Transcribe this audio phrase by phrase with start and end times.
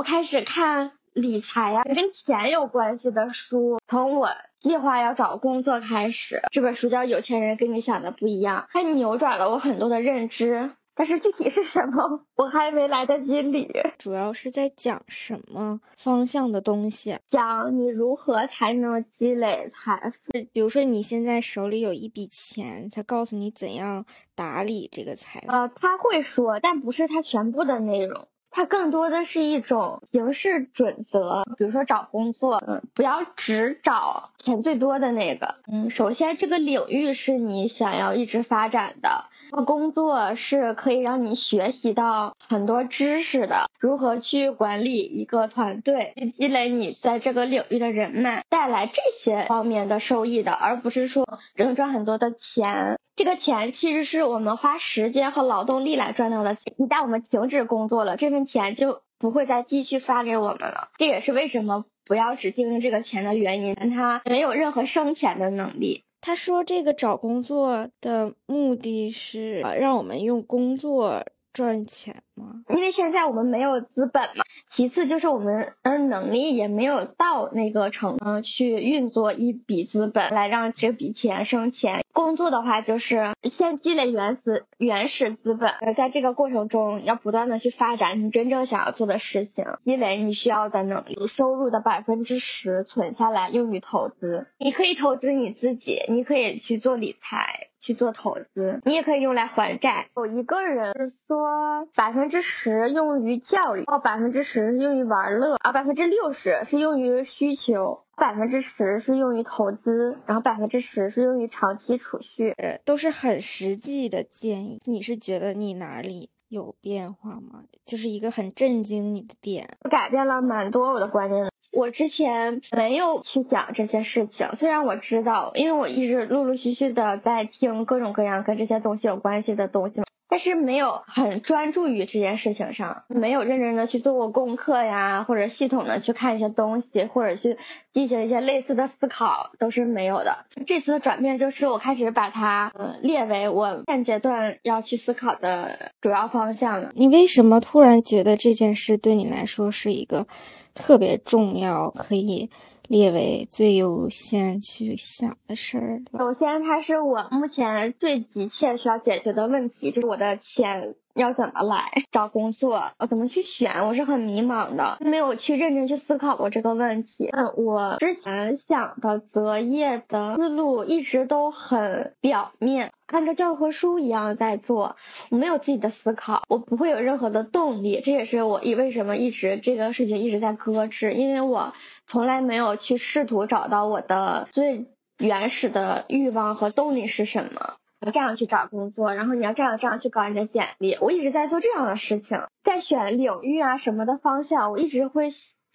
[0.00, 3.78] 我开始看理财呀，跟钱有关系的书。
[3.86, 10.70] 从我计划要找工作开始，这本书叫《有钱人跟你想的不一样》，它扭转了我很多的认知。
[10.94, 13.70] 但是具体是什么，我还没来得及理。
[13.98, 17.18] 主要是在讲什么方向的东西？
[17.26, 20.32] 讲你如何才能积累财富。
[20.52, 24.04] 比如说你现在手里有一笔钱，他告诉你怎样
[24.34, 25.46] 打理这个财富。
[25.48, 28.26] 呃，他会说，但不是他全部的内容。
[28.50, 39.26] 它更多的是一种行事准则，比如说找工作，嗯，不要只找钱最多的那个，嗯，首先这个领域是你想要一直发展的。
[39.50, 52.98] 工作是可以让你学习到很多知识的，如何去管理一个团队，去积累你在这个领域的人脉，带来这些方面的收益的，而不是说只能赚很多的钱。
[53.16, 56.56] 这个钱其实是我们花时间和劳动力来赚到的。
[56.78, 60.88] 一旦我们停止工作了，这份钱就不会再继续发给我们了。
[60.96, 66.04] 这也是为什么不要只盯着这个钱的原因，它没有任何生钱的能力。
[66.20, 72.62] 他说：“这个找工作的目的是让我们用工作赚钱吗？
[72.68, 74.44] 因为现在我们没有资本嘛。
[74.66, 82.04] 其次就是我们的能力也没有到那个程度去运作一笔资本来让这笔钱生钱。
[82.12, 91.26] 工作的话就是先积累原始原始资本，在这个过程中要不断的去发展你真正想要做的事情，积累你需要的能力。
[91.26, 100.08] 收入的百分之十存下来用于投资，你可以投资你自己，你可以去做理财。”去做投资，你也可以用来还债。
[100.14, 112.50] 有一个人是说，百分之十用于教育，哦，百分之十用于玩乐，啊，百分之六十是用于需求，百分之十是用于投资，然后百分之十是用于长期储蓄。
[112.58, 114.78] 呃，都是很实际的建议。
[114.84, 117.64] 你是觉得你哪里有变化吗？
[117.86, 121.49] 就是一个很震惊你的点，改变了蛮多我的观念。
[121.70, 130.02] 我之前没有去讲这些事情，虽然我知道，因为我一直陆陆续续的在听各种各样跟这些东西有关系的东西。
[130.30, 137.58] 但是没有很专注于这件事情上，没有认真的去做过功课呀，或者系统的去看一些东西，或者去
[137.92, 140.46] 进行一些类似的思考，都是没有的。
[140.66, 146.92] 这次的转变就是我开始把它呃列为我现阶段要去思考的主要方向了。
[146.94, 150.28] 你为什么突然觉得这件事对你来说是一个
[150.74, 152.50] 特别重要，可以？
[152.90, 156.02] 列为最优先去想的事儿。
[156.18, 167.28] 首先，它是我目前最急切需要解决的问题，就是我的钱要怎么来找工作，我怎么去选，我是很迷茫的，没有去认真去思考过这个问题。
[167.30, 174.96] 嗯，我之前想的择业的思路一直都很表面，按照教科书一样在做，
[175.30, 178.00] 我没有自己的思考，我不会有任何的动力。
[178.04, 181.72] 这也是我一为什么一直这个事情一直在搁置，因为我。
[182.10, 187.76] 从来没有去试图找到我的最原始的欲望和动力是什么，
[188.12, 190.98] 这样去找工作，然后你要这样这样去搞你的简历。
[191.00, 195.28] 我一直在做这样的事情，在选领域啊什么的方向，我一直会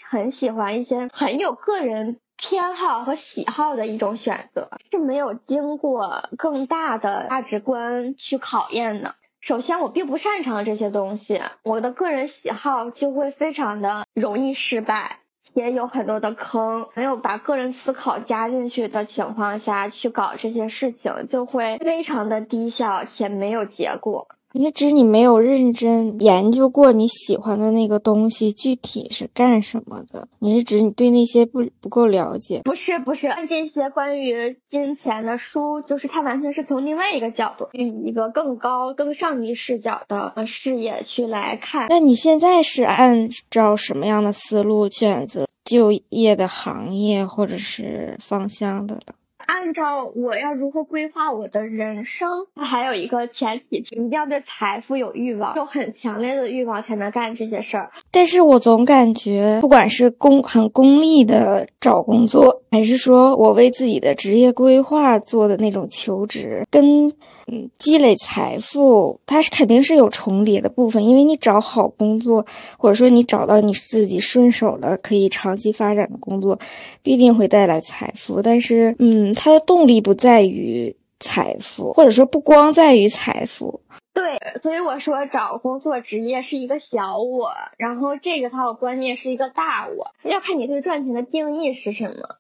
[0.09, 9.16] 很喜欢一些很有个人偏好和喜好的一种选择，是没有经过更大的价值观去考验的。
[9.40, 15.19] 首先，我并不擅长这些东西，我的个人喜好就会非常的容易失败。
[15.55, 24.27] 也有很多的坑，没有把个人思考加进去的情况下去搞这些事情，就会非常的低效且没有结果。
[24.57, 30.29] 你是指你没有认真研究过你喜欢的那个东西具体是干什么的？
[30.39, 32.61] 你是指你对那些不不够了解？
[32.63, 41.88] 不是不是，看这些关于金钱的书，就是它完全是从另外一个角度，以一个更高、更上帝视角的视野去来看。
[41.89, 49.15] 那你现在是按照什么样的思路选择就业的行业或者是方向的了？
[49.45, 57.92] 按照我要如何规划我的人生，还有一个前提，一定要对财富有欲望，有很强烈的欲望才能干这些事儿。
[58.12, 67.12] 但是我总感觉，不管是公很功利的找工作，还是说我为自己的职业规划做的那种求职，跟。
[67.47, 72.45] 嗯，积累财富，它是肯定是有重叠的部分，因为你找好工作，
[72.77, 76.57] 或者说你找到你自己顺手了可以长期发展的工作，
[77.03, 78.42] 必定会带来财富。
[78.42, 83.81] 但是，嗯，它的动力不在于财富，或者说不光在于财富。
[84.13, 92.38] 对，所以我说找工作职业是一个小我，然后这个套观念是一个大我，要看你对赚钱的定义是什么。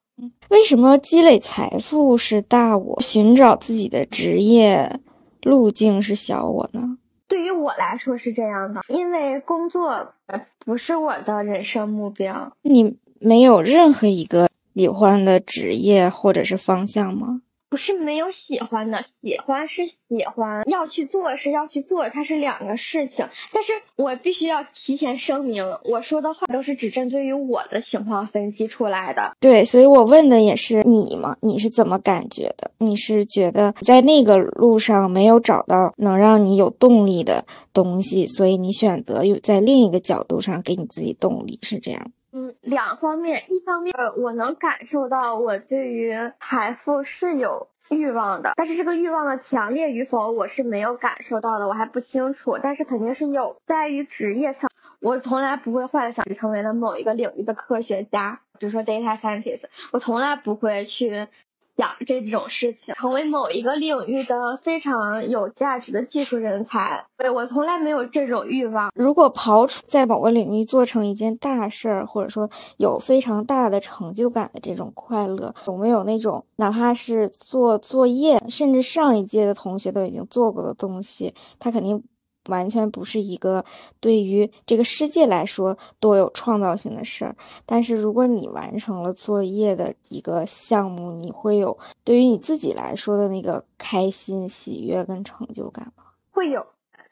[0.49, 4.99] 为什么积累财富是大我，寻找自己的职业
[5.41, 6.97] 路径是小我呢？
[7.27, 10.13] 对于我来说是这样的，因为工作
[10.59, 12.55] 不是我的人生目标。
[12.61, 17.41] 你没有任何一个喜欢的职业或者是方向吗？
[17.69, 23.27] 不是没有喜欢的，喜欢是喜欢，要去做是要去做，它是两个事情。
[23.51, 29.35] 但是我必须要提前声明，我说的话都是只针对于我的情况分析出来的。
[29.39, 32.71] 对，所以我问的也是你嘛，你是怎么感觉的？
[32.77, 42.11] 你是觉得在那个路上没有找到能让你有动力的东西，所以你选择有在另一个角度上给你自己动力，是这样？
[42.37, 53.61] 嗯，两方面，一方面，我能感受到我对于财富是有欲望的，但是这个欲望的强烈与否，我是没有感受到的，我还不清楚，但是肯定是有。
[53.65, 61.29] 在于职业上，我从来不会幻想成为了某一个领域的科学家，比如说 data scientist，我从来不会去。
[61.77, 68.91] 想这种事情，成为某一个领域的非常有价值的技术人才，对我从来没有这种欲望。
[68.95, 82.03] 如果刨除在某个领域做成一件大事儿，或者说有非常大的成就感的这种快乐，有没有那种哪怕是做作业，甚至上一届的同学都已经做过的东西，他肯定。
[82.47, 83.65] 完全不是一个
[83.99, 96.03] 对于这个世界来说多有创造性的事儿，但是如果你完成了作业的一个项目，你会有对于你自己来说的那个开心、喜悦跟成就感吗？
[96.31, 96.67] 会有，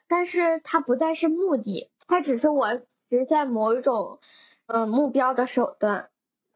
[0.06, 2.74] 但是它不再是目的，它只是我
[3.08, 4.18] 实现某一种
[4.66, 6.10] 嗯目标的手段，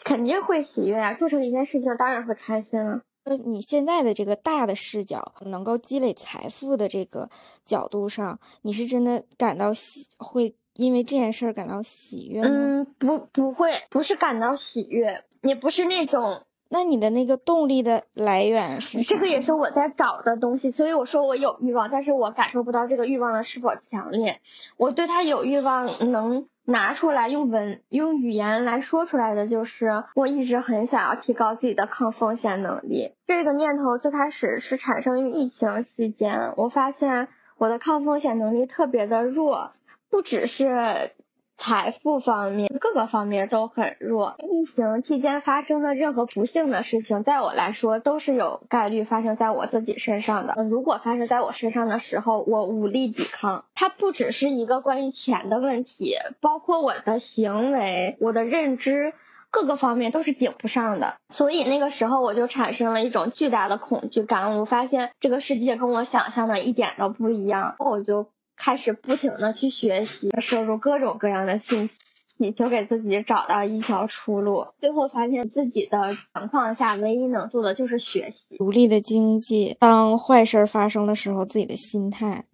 [0.04, 1.14] 肯定会喜悦啊！
[1.14, 3.02] 做成一件事情，当然会开心了。
[3.36, 7.28] 你现在的这个大的视角，能够积累财富的这个
[7.64, 12.48] 角度上，你是真的感到喜，会因为这件事儿感到喜悦吗？
[12.50, 16.42] 嗯，不，不会，不是感到喜悦，也不是那种。
[16.70, 19.02] 那你的那个动力的来源是？
[19.02, 24.40] 这个也是我在找的东西，所以我说我有欲望，但是我感受不到这个欲望的是否强烈。
[24.76, 26.46] 我对他有欲望，能。
[26.70, 33.14] 拿出来用文用语言来说出来的就是，我一直很想要提高自己的抗风险能力。
[33.26, 39.72] 这个念头最开始是产生于疫情期间，我发现我的抗风险能力特别的弱，
[40.10, 41.12] 不只是。
[41.58, 44.36] 财富方面，各个方面都很弱。
[44.38, 50.54] 疫情期间发生的任何不幸的事情，在我来说都是有概率发生在我自己身上的。
[50.70, 53.64] 如果发生在我身上的时候，我无力抵抗。
[53.74, 59.12] 它不只是一个关于钱的问题，包括我的行为、我的认知，
[59.50, 61.16] 各个方面都是顶不上的。
[61.28, 64.56] 所以那个时候，我就产生了一种巨大的恐惧感。
[64.56, 68.28] 我发现这个世界跟我想象的一点都不一样，我就。
[68.58, 72.00] 开始不停的去学习，摄入各种各样的信息，
[72.36, 74.66] 祈求给自己找到一条出路。
[74.78, 78.56] 最后发现自己的情况下，唯一能做的就是学习。
[78.58, 82.44] 独立的经济，当坏事发生的时候，自己的心态，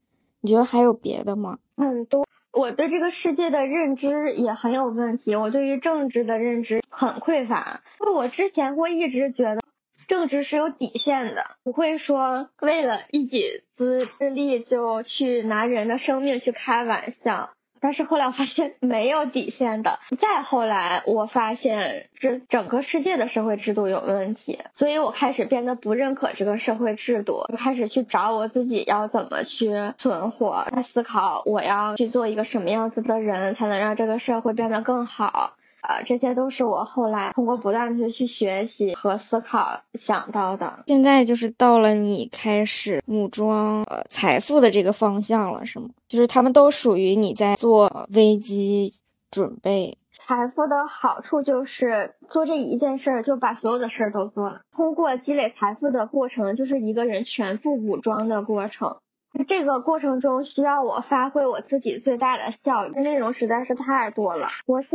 [0.42, 1.58] 你觉得还有别的吗？
[1.76, 7.82] 很多，我对这个世界的认知也很有问题，我对于政治的认知很匮乏。
[8.14, 9.63] 我之前会一直觉得。
[10.06, 17.50] 政治是有底线的，不会说为了一己之利就去拿人的生命去开玩笑。
[17.80, 20.00] 但是后来我发现没有底线的。
[20.16, 35.52] 再后来我发现这整个世界的社会制度有问题，所以我开始变得不认可这个社会制度，开始去找我自己要怎么去存活，在思考我要去做一个什么样子的人才能让这个社会变得更好。
[35.86, 40.82] 呃，这些都是我后来通过不断的去学习和思考想到的。
[40.86, 45.90] 现在就是到了你开始武装呃财富的这个方向了，是吗？
[46.08, 48.94] 就是他们都属于你在做危机
[49.30, 49.98] 准备。
[50.26, 54.62] 财富的好处就是做这一件事儿就把所有的事儿都做了。
[54.74, 58.96] 通过积累财富的过程，就是一个人全副武装的过程。
[59.46, 64.48] 这个过程中需要我发挥我自己最大的效率，内容实在是太多了。
[64.66, 64.90] 我先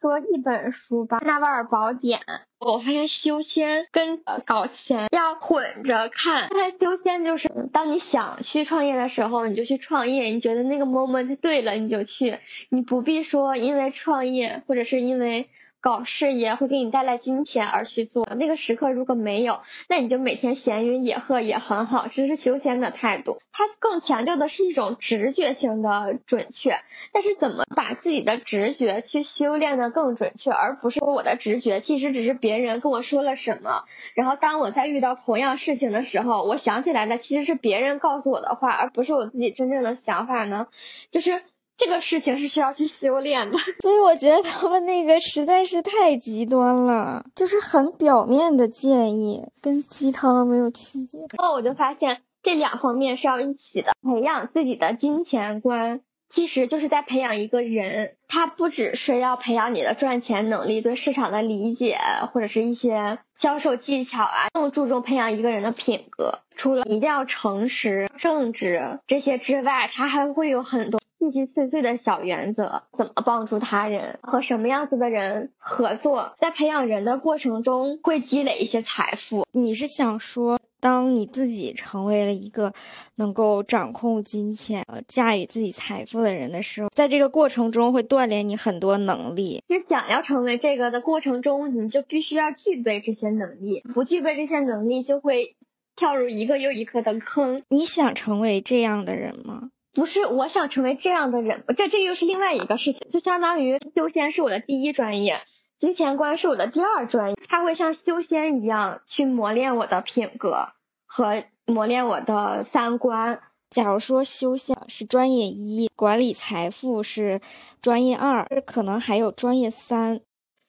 [0.00, 2.20] 说一本书吧，《纳瓦尔宝典》。
[2.58, 6.48] 我发现修仙跟搞钱要混着看。
[6.48, 10.24] 它修仙就是，当你想去创业的时候，你就去创业。
[10.24, 12.38] 你觉得那个 moment 对了，你就去。
[12.70, 15.48] 你不必说因为创业或者是因为。
[15.82, 23.38] 搞事业会给你带来金钱而去做，那个时刻如果没有，那你就每天闲云野鹤也很好，这是修仙的态度。
[23.50, 26.76] 它更强调的是一种直觉性的准确，
[27.12, 33.84] 但是怎么把自己的直觉去修炼的更准确，而不是我的直觉其实只是别人跟我说了什么，
[34.14, 40.68] 然后当我在遇到同样事情的时候，我想起来的其实是别人告诉我的话，而不是我自己真正的想法呢？
[41.10, 41.42] 就是。
[41.84, 51.20] 这个事情是需要去修炼的， 所以我觉得他们那个实在是太极端了，就是很表面的建议，跟鸡汤没有区别。
[51.36, 56.00] 然后我就发现这两方面是要一起的，培养自己的金钱观、
[56.34, 61.98] 其实就是在培养一个人，他不只是要培养你的赚钱能力、对市场的理解，
[62.32, 66.38] 或者是一些销售技巧啊，更注重培养一个人的品格。
[66.56, 79.46] 除了一定要诚实、正直这些之外，他还会有很多细细碎碎的小原则，怎么帮助他人，和什么样子的人合作，在培养人的过程中会积累一些财富。
[79.52, 80.58] 你是想说？
[80.80, 82.72] 当你自己成为了一个
[83.14, 89.62] 能够掌控金钱、驾驭自己财富的人的时候，在这个过程中会锻炼你很多能力。
[89.68, 95.56] 就想要成为这个的过程中，你就必须要具备这些能力，不具备这些能力就会
[95.96, 97.62] 跳入一个又一个的坑。
[97.68, 99.70] 你想成为这样的人吗？
[99.94, 103.06] 不是，我想成为这样的人，这这又是另外一个事情。
[103.10, 105.40] 就相当于修仙是我的第一专业。
[105.78, 110.68] 金钱观是我的第二专业，它会像修仙一样去磨练我的品格
[111.06, 113.40] 和磨练我的三观。
[113.72, 117.40] 假如说修仙是专业一，管理财富是
[117.80, 120.20] 专业二，可能还有专业三。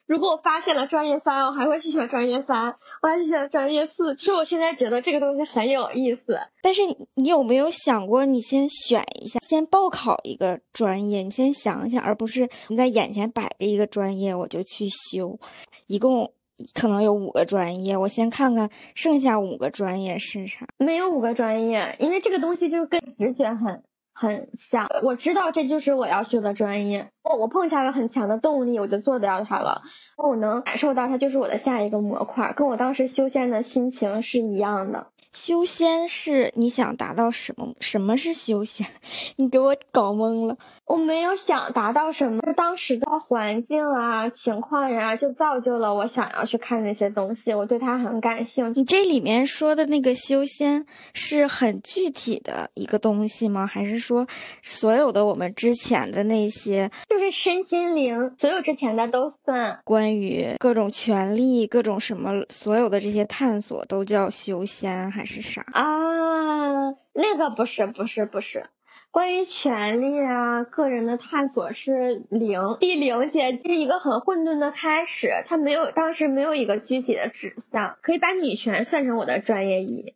[0.05, 4.15] 如果我发现了专业三，我还会去选专业三，我还去选专业四。
[4.15, 6.39] 其实我现在觉得这个东西很有意思。
[6.61, 6.81] 但是
[7.15, 15.37] 你有没有想过，你先选一下，先报考一个专业，你先想想，而不是你在眼前摆着一个专业我就去修，
[15.87, 16.31] 一共
[16.73, 20.67] 可能有五个专业，我先看看剩下五个专业是啥。
[20.77, 23.83] 没有五个专业，因为这个东西就跟直觉很。
[24.15, 27.09] 很像，我知道这就是我要修的专业。
[27.23, 29.81] 我，我碰下了很强的动力，我就做掉它了。
[30.17, 35.07] 我能感受到它就是我的下一个模块，跟我当时修仙的心情是一样的。
[35.33, 37.73] 修仙是你想达到什么？
[37.79, 38.85] 什么是修仙？
[39.37, 40.55] 你给我搞懵了。
[40.85, 47.53] 我没有想达到什么，当时的环境啊、情况呀，就造就了我想要去看那些东西。
[47.53, 48.81] 我对它很感兴趣。
[48.81, 53.65] 你这里面说的那个修仙是很具体的一个东西吗？
[53.65, 54.27] 还是说
[54.61, 59.79] 所有的我们之前的那些，就是身心灵，所有之前的都算？
[59.85, 66.91] 关于各种权利、各种什么，所有的这些探索都叫修仙，还是啥啊？
[67.13, 68.65] 那个不是，不是，不是。
[69.11, 80.15] 关于权利啊，个人的探索是零，第零阶是一个很混沌的开始，它没有当时没有一个具体的指向，可以把女权算成我的专业一，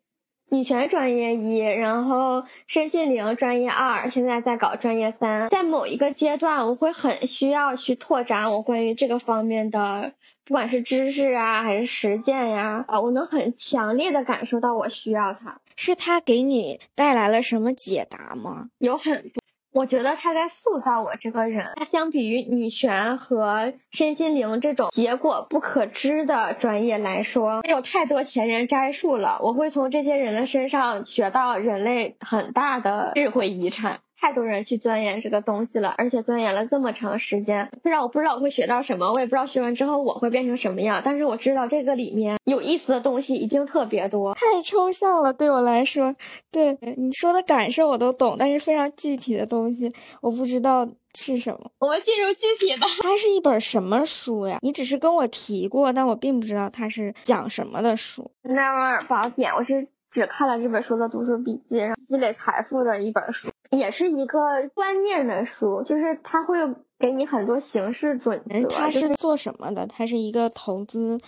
[0.50, 10.14] 女权专业一，然后身心灵专业二，现在在搞专业三，在某一个阶段，我会很需要去拓展我关于这个方面的。
[10.48, 15.60] 不管是知识啊，还是实践呀，啊，我能很强烈的感受到我需要它。
[15.75, 18.70] 是它给你带来了什么解答吗？
[18.77, 19.42] 有很多，
[19.74, 21.74] 我觉得它在塑造我这个人。
[21.75, 29.39] 它相比于女权和身心灵这种结果不可知的专业来说，有太多前人摘树了。
[29.44, 34.00] 我会从这些人的身上学到人类很大的智慧遗产。
[34.20, 37.70] 太多人去钻研这个东西了，而且钻研了这么长时间。
[37.84, 44.34] 虽然我不知道我会学到什么，我也不知道学完之后我会变成什么样，但是我知道这个里面有意思的东西一定特别多。
[44.34, 46.16] 太抽象了，对我来说，
[46.52, 51.72] 对你说的感受我都懂，但是非常具体的东西我不知道是什么。
[51.80, 52.88] 我们进入具体的。
[53.02, 54.58] 它是一本什么书呀？
[54.62, 58.32] 你只是跟我提过，但我并不知道它是讲什么的书。
[58.54, 63.52] 《纳瓦尔宝典》，我是只看了这本书的读书笔记，然后积累财富的一本书。
[63.70, 66.58] 也是一个观念的书，就是他会
[66.98, 68.68] 给你很多形式准则。
[68.68, 69.86] 他是做什么的？
[69.86, 71.20] 他是一个投资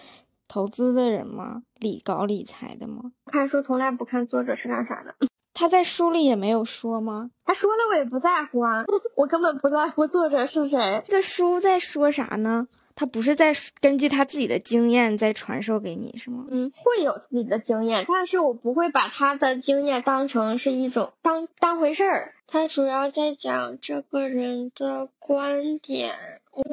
[0.48, 1.62] 投资的人吗？
[1.77, 3.12] 理搞理财的吗？
[3.27, 5.13] 看书从来不看作者是干啥的。
[5.53, 7.29] 他在书里也没有说吗？
[7.46, 11.03] 他说了，我也不在乎啊， 我根本不在乎作者是谁。
[11.08, 12.67] 这书在说啥呢？
[13.00, 16.46] 他不是在根据他自己的经验在传授给你是吗？
[16.51, 22.34] 嗯，会有自己的经验，但是我不会把他的经验当成是一种当当回事儿。
[22.46, 26.13] 他主要在讲这个人的观点。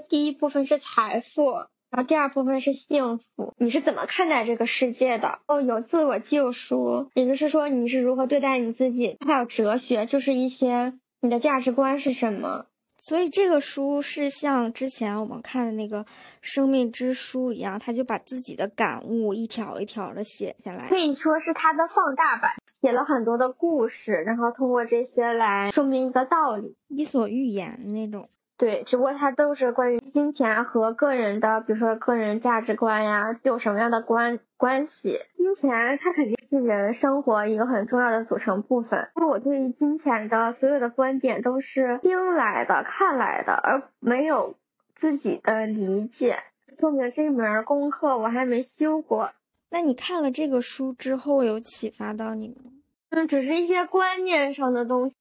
[0.08, 1.52] 第一部分是财富，
[1.90, 3.54] 然后第二部分是幸福。
[3.56, 5.38] 你是怎么看待这个世界的？
[5.46, 9.16] 哦，有自我救赎，也就是说你是如何对待你自己。
[9.24, 12.66] 还有哲学，就是一些你的价值观是什么。
[13.06, 16.02] 所以这个书是像之前我们看的那个
[16.40, 22.50] 《生命之书》一样，他就把自己的感悟一条一条的写下来，可以说是他的放大版，
[22.82, 28.28] 写了很多的故事，然后通过这些来说明一个道理，伊索寓言那种。
[28.58, 35.20] 对，只不过它都是关于金钱和个人的，比如说个人价值观呀，有什么样的关关系。
[35.36, 39.10] 金钱它肯定是人生活一个很重要的组成部分。
[39.14, 44.56] 那我对于金钱的所有的观点都是听来的、看来的，而没有
[44.94, 46.38] 自己的理解，
[46.78, 49.32] 说明这门功课我还没修过。
[49.68, 52.72] 那你看了这个书之后，有启发到你吗？
[53.10, 55.14] 嗯，只是一些观念上的东西。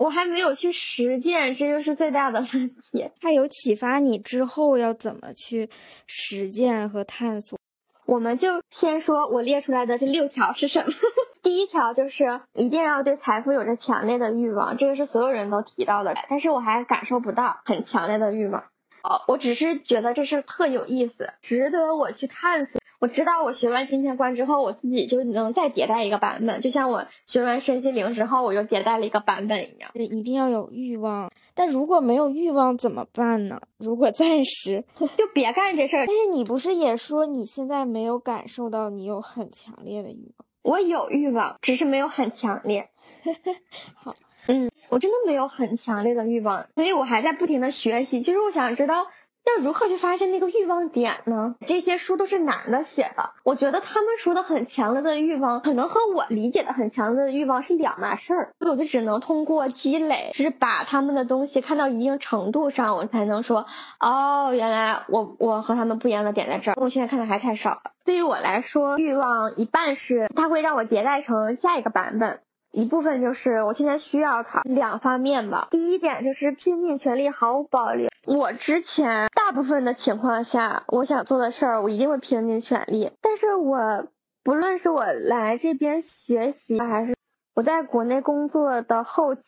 [0.00, 3.10] 我还没有去实践，这就是最大的问题。
[3.20, 5.68] 它有启发你之后要怎么去
[6.06, 7.58] 实践和探索。
[8.06, 10.92] 我们就先说我列出来的这六条是什么。
[11.42, 18.64] 第一条就是一定要对财富有着强烈的欲望，这个是所有人都提到的，但是我还感受不到很强烈的欲望。
[19.02, 22.79] 哦，我只是觉得这事特有意思，值得我去探索。
[23.00, 29.90] 我知道我学完金钱观之后，我自己就能再迭代一个版本，就像我学完身心灵之后，我又迭代了一个版本一样。
[29.94, 33.58] 一定要有欲望，但如果没有欲望怎么办呢？
[33.78, 34.84] 如果暂时
[35.16, 36.04] 就别干这事儿。
[36.06, 40.46] 但是你不是也说你现在没有感受到你有很强烈的欲望？
[40.62, 42.90] 我有欲望，只是没有很强烈。
[43.96, 44.14] 好，
[44.46, 48.20] 嗯，我真的没有很强烈的欲望，所以我还在不停的学习。
[48.20, 49.06] 其实我想知道。
[49.44, 51.54] 要如何去发现那个欲望点呢？
[51.66, 58.50] 这些书都是男的写的，我觉得他们说的很强烈的欲望，可能和我理解的很强烈的欲望是两码事儿。
[58.58, 63.66] 所以我就只能通过积累，是把他们的东西看到一定程度上，我才能说，
[63.98, 66.74] 哦，原来我我和他们不一样的点在这儿。
[66.80, 67.80] 我现在看的还太少了。
[68.04, 72.40] 对于我来说，欲望一半是它会让我迭代成下一个版本。
[72.72, 75.66] 一部分就是我现在需要它两方面吧。
[75.72, 78.08] 第一点就是拼尽全力，毫无保留。
[78.26, 83.10] 我之前大部分的情况下，我想做的事儿，我一定会拼尽全力。
[83.20, 84.08] 但是我
[84.44, 87.16] 不论是我来这边学习，还是
[87.54, 89.42] 我在国内工作的后期，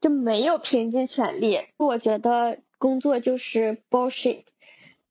[0.00, 1.58] 就没有拼尽全力。
[1.78, 4.44] 我觉得工作就是 bullshit。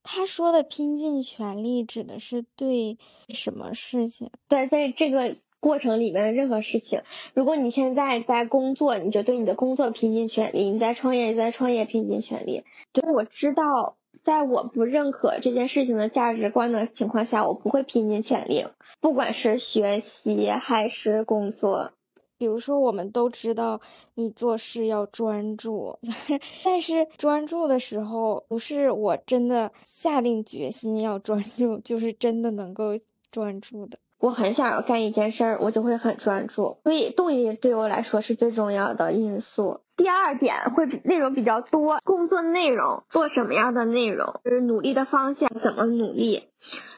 [0.03, 2.99] 他说的拼尽全力指的是对
[3.29, 4.29] 什么事情？
[4.47, 5.37] 对，在这个。
[5.59, 7.01] 过程里面的任何事情，
[7.33, 12.63] 如果你现在在工作，你就对你的工作拼尽全力；你在创业，就在创业拼尽全力。
[12.93, 18.65] 就是，我知道，在我不认可这件事情的价值观的情况下，我不会拼尽全力，
[19.01, 21.91] 不管是学习还是工作。
[22.37, 23.79] 比如说，我们都知道
[24.15, 25.97] 你做事要专注，
[26.65, 32.97] 但是专注的时候，不是我真的下定决心要专注，就是真的能够
[33.31, 33.97] 专注的。
[34.25, 39.81] 我很想要干一件事儿，我就会很专注，所以动力对我来说是最重要的因素。
[39.95, 46.49] 第二点会内容比较多，工作内容做什么样的内容，就是努力的方向怎么努力，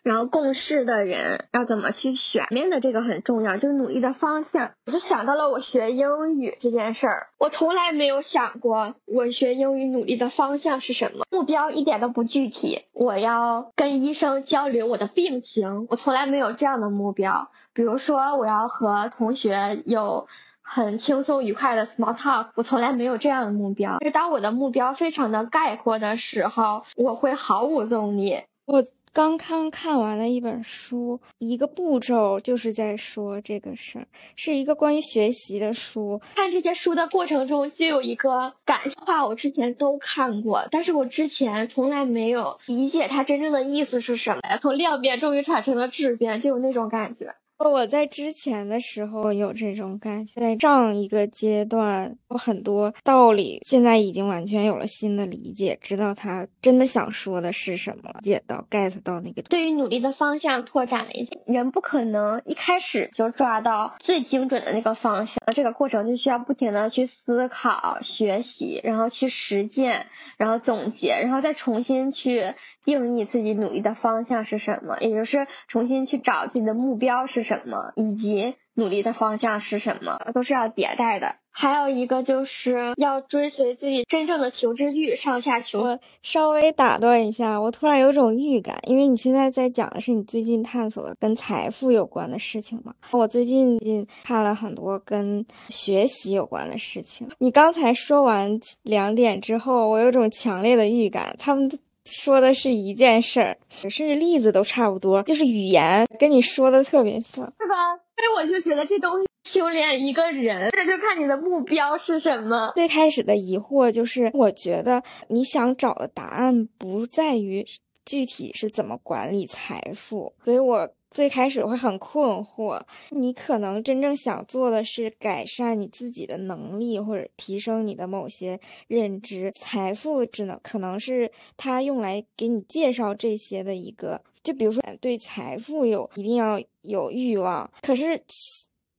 [0.01, 4.71] 然后共事的人要怎么去选，面的这个很重要，就是努力的方向。
[4.87, 12.85] 我就想到了我学英语这件事儿，我从来没有想过我学英语努力的方向是什么，目标一点都不具体。
[12.93, 17.51] 我要跟医生交流我的病情，我从来没有这样的目标。
[17.73, 20.27] 比如说我要和同学有。
[20.69, 23.99] 很轻松愉快的 small talk，我从来没有这样的目标。
[23.99, 28.43] 就当我的目标非常的概括的时候，我会毫无动力。
[28.65, 36.21] 我刚刚看完了一本书，一个步骤就是在说这个事儿，是一个关于学习的书。
[36.35, 44.57] 看这些书的过程中，就有一个感话，我之前都看过，但是我之前从来没有理解它真正的意思是什么呀？
[44.57, 47.35] 从量变终于产生了质变，就有那种感觉。
[47.59, 59.41] 我在之前的时候有这种感觉，在上一个阶段有很多道理，现在已经完全有了新的理解，知道他真的想说的是什么，解到 get 到那个。
[59.41, 70.05] 对于努力的方向拓展了一点，人不可能一开始就抓到最精准的那个方向，这个过程就需要不停的去思考、学习，然后去实践，
[70.37, 72.53] 然后总结，然后再重新去
[72.85, 77.46] 定义自己努力的方向是什么，也就是重新去找自己的目标是。
[77.47, 81.37] 什么以及努力的方向是什么，都是要迭代的。
[81.49, 85.81] 还有一个就是要追随自己真正的求知欲，上下求。
[85.81, 92.93] 我稍微打断一下，我突然有种预感，因为你现在在讲的是你最近探索的跟财富有关的事情嘛。
[93.11, 93.79] 我最近
[94.23, 97.27] 看了很多跟学习有关的事情。
[97.39, 101.67] 你刚才说完两点之后，我有种强烈的预感，他们。
[102.07, 107.95] 说的是一件事儿，甚至例子都差不多，就是语言跟你说的特别像，是吧？
[108.15, 112.71] 所以我就觉得这东西修炼一个人，这就看你的目标是什么。
[112.75, 117.65] 最开始的疑惑就是，我觉得你想找的答案不在于
[118.05, 120.89] 具体是怎么管理财富，所以我。
[121.09, 129.51] 最开始会很困惑，你可能真正想做的是改善你自己的能力，或者提升你的某些认知。
[129.55, 137.71] 财富只能可能是他用来给你介绍这些的一个，就比如说对财富有一定要有欲望。
[137.81, 138.21] 可是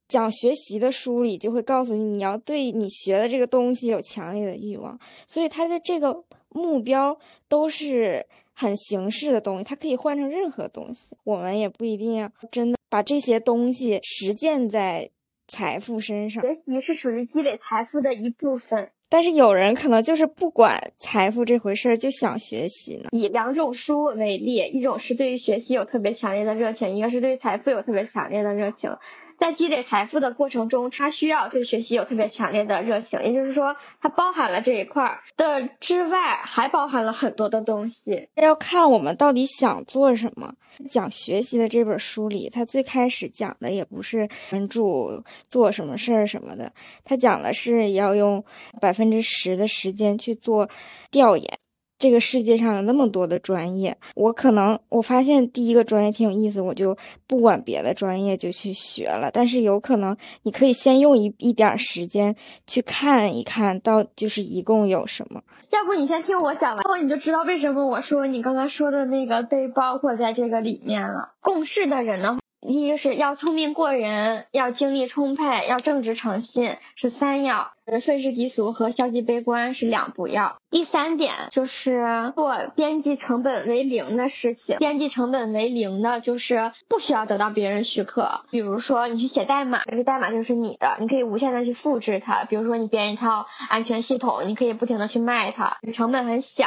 [0.08, 4.98] 讲学习的书里就会告诉你，你要对你学的这个东西有强烈的欲望。
[5.28, 7.18] 所以他的这个目标
[7.48, 8.26] 都是。
[8.58, 11.16] 很形式的东西，它可以换成任何东西。
[11.22, 15.10] 我们也不一定要真的把这些东西实践在
[15.46, 16.42] 财富身上。
[16.42, 18.90] 学习是属于积累财富的一部分。
[19.08, 23.08] 但是有人可能就是不管财富这回事儿，就想学习呢。
[23.12, 28.90] 以两种书为例，一种是对于学习有特别强烈的热情，一个是对于财富有特别强烈的热情。
[29.38, 38.28] 在积累财富的过程中，他需要对学习有特别强烈的热情，也就是说，它包含了这一块的之外，还包含了很多的东西。
[38.34, 40.54] 要看我们到底想做什么。
[40.88, 46.72] 讲学习的这本书里，他最开始讲的也不是专注做什么事儿什么的，
[47.04, 48.44] 他讲的是要用
[48.80, 50.68] 百分之十的时间去做
[51.10, 51.58] 调研。
[51.98, 59.30] 这个世界上有那么多的专业，我可能我发现第一个专业挺有意思，我就不管别的专业就去学了。
[59.32, 65.42] 但是有可能你可以先用一一点时间去看一看到就是一共有什么。
[65.70, 71.34] 要不你先听我讲完，然后你就知道为什么我说你刚刚说的那个被包括在这个里面了。
[71.40, 72.38] 共事的人呢？
[72.60, 80.60] 一个是要聪明过人，要精力充沛，要正直诚信，是三要；愤世嫉俗和消极悲观是两不要。
[80.68, 84.76] 第三点就是做边际成本为零的事情。
[84.78, 88.44] 边际成本为零的就是不需要得到别人许可。
[88.50, 92.44] 比如说你去写代码，这代码就是你的，你可以无限的去复制它。
[92.44, 96.66] 比如说你编一套安全系统，你可以不停的去卖它，成本很小。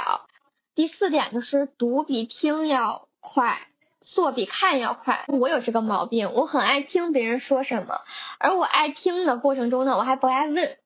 [0.73, 3.67] 第四点就是读比听要快。
[4.02, 8.02] 做比看要快，我有这个毛病，我很爱听别人说什么，
[8.40, 10.78] 而我爱听的过程中呢，我还不爱问，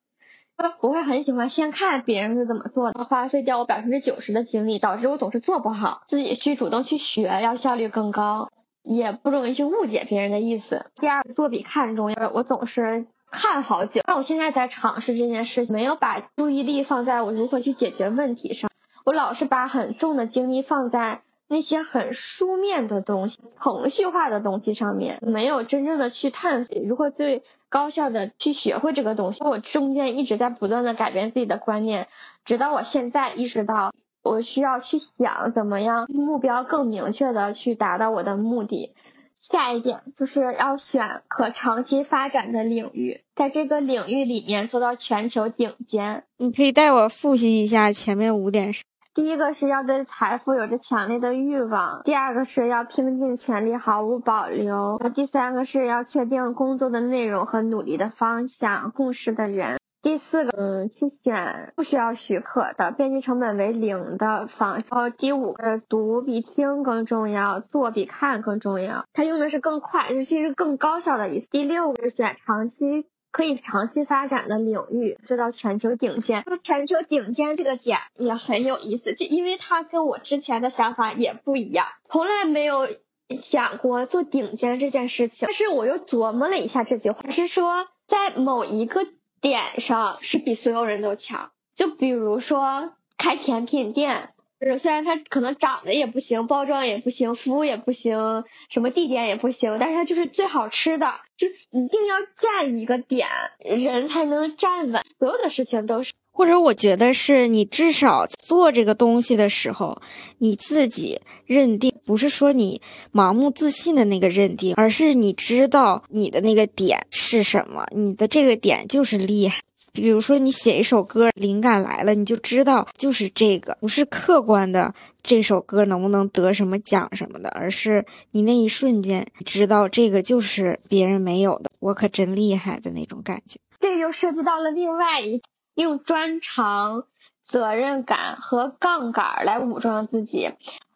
[0.80, 8.50] 我会很喜欢先看别人是怎么做的，花费掉我百分之九十的精力，导致我总是做不好，自己去主动去学，要效率更高，
[8.82, 10.84] 也不容易去误解别人的意思。
[10.96, 18.70] 第二，做比看重要，我总是看好久，那我现在在尝试这件事情，没有把注意力放在我如何去解决问题上，
[19.06, 21.22] 我老是把很重的精力放在。
[21.48, 29.44] 那些很书面的东西、程序化的东西上面，没有真正的去探索如何最高效的去学会这个东西。
[29.44, 32.08] 我中间一直在不断的改变自己的观念，
[32.44, 38.94] 直到我现在意识到，我需要去想怎么样目标更明确的去达到我的目的。
[39.40, 46.24] 下一点就是要选可长期发展的领域，在这个领域里面做到全球顶尖。
[46.38, 48.74] 你可以带我复习一下前面五点。
[49.16, 71.48] 第一个是要对财富有着强烈的欲望，第二个是要拼尽全力毫无保留，第三个是要确定工作的内容和努力的方向，共事的人，第四个嗯去选不需要许可的，边际成本为零的方向，第五个读比听更重要，做比看更重要，它用的是更快，就是更高效的意思。
[71.48, 73.06] 第六个选长期。
[73.36, 76.42] 可以长期发展的领域，做到全球顶尖。
[76.44, 82.88] 就全球顶尖这个点也很有意思，这因为它跟我之前的想法也不一样，从来没有
[83.28, 85.46] 想过做顶尖这件事情。
[85.46, 89.06] 但是我又琢磨了一下这句话，是说在某一个
[89.42, 91.50] 点上是比所有人都强。
[91.74, 94.30] 就比如说开甜品店。
[94.58, 105.02] 就是虽然它可能长得也不行，包装也不行，服务也不行，什么地点也不行，但是它就是最好吃的，就一定要站一个点，人才能站稳。
[105.18, 110.00] 所有的事情都是，或者我觉得是你至少做这个东西的时候，
[110.38, 112.80] 你自己认定，不是说你
[113.12, 119.60] 盲目自信的那个认定，而是你知道你的那个点是什么，你的这个点就是厉害。
[119.96, 133.58] 比如说，你写一首歌，灵感来了，你就知道就是这个，不是客观的这首歌能不能得什么奖什么的，而是你那一瞬间知道这个就是别人没有的，我可真厉害的那种感觉。
[133.80, 135.42] 这就涉及到了另外一
[135.74, 137.04] 用专长、
[137.46, 140.50] 责任感和杠杆来武装自己。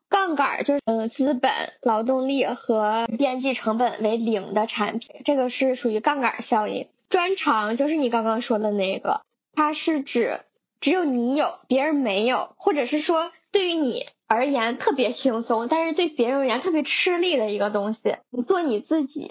[0.09, 6.89] 杠杆就是呃资本、劳动力和边际成本为零的产品，这个是属于杠杆效应。
[7.11, 10.41] 专长就是你刚刚说的那个，它是指
[10.81, 18.01] 只有你有，别人没有，或者是说对于你而言特别轻松，但是对别人而言特别吃力的一个东西。
[18.31, 19.29] 你做你自己，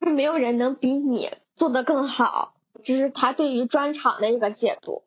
[0.00, 2.54] 没有人能比你做得更好。
[2.82, 5.02] 这是他对于专长的一个解读。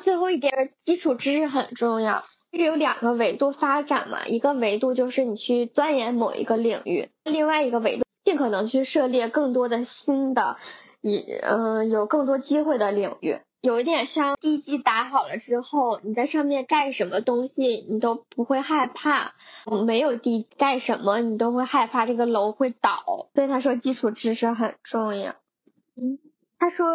[0.00, 2.18] 最后一点，基础知识很重要。
[2.52, 10.56] 是有两个维度发展嘛，一个维度就是你去钻研某一个领域，另外一个维度尽可能去涉猎更多的新的。
[11.04, 19.34] 以嗯，有更多机会的领域，有一点像地基打好了之后，你在上面盖什么东西，你都不会害怕。
[19.86, 23.28] 没有地盖什么，你都会害怕这个楼会倒。
[23.34, 25.34] 所以他说基础知识很重要。
[25.94, 26.18] 嗯，
[26.58, 26.86] 他说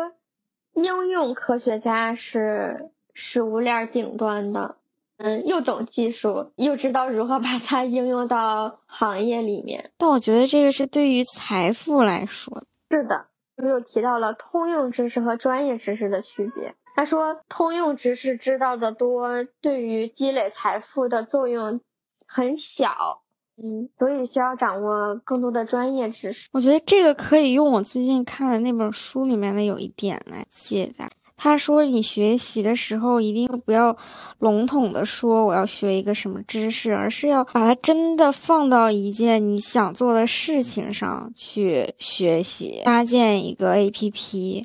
[0.73, 4.77] 应用科学家是食物链顶端的，
[5.17, 9.91] 嗯，又懂技术，又知道如何把它应用到行业里面。
[9.99, 13.27] 但我觉得这个是对于财富来说，是的。
[13.67, 16.75] 又提到了通用知识和专业知识的区别。
[16.95, 21.81] 他说，通用知识知道的多，对于积累财富的作用
[22.27, 23.21] 很小。
[23.61, 26.47] 嗯，所以需要掌握更多的专业知识。
[26.53, 31.09] 我觉得这个可以用我最近看的那本书里面的有一点来解答。
[31.39, 33.95] 他说，你学习的时候一定不要
[34.39, 44.63] 笼统的说我要学一个什么知识，而是要把它真的放到一件你想做的事情上去学习，搭建一个 APP。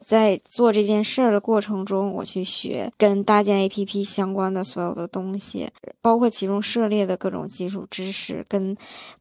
[0.00, 5.68] 在做这件事儿的过程中，我去学跟搭建 APP 相关的所有的东西，
[6.00, 8.76] 包括其中涉猎的各种技术知识跟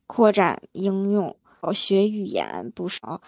[0.05, 1.35] 扩展应用。
[1.61, 3.19] 我学语言不少